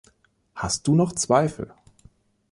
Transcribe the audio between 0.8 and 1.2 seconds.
du noch